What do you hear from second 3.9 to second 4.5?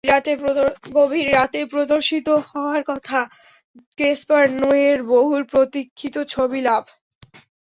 Gaspar